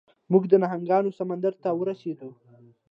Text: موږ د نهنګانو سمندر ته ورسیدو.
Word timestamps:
موږ 0.31 0.43
د 0.47 0.53
نهنګانو 0.63 1.15
سمندر 1.19 1.53
ته 1.63 1.69
ورسیدو. 1.79 2.29